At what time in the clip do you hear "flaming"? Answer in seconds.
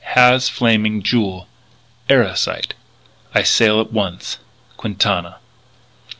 0.49-1.03